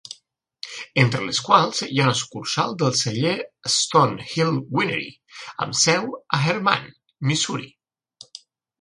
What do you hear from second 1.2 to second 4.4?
les quals hi ha una sucursal del celler Stone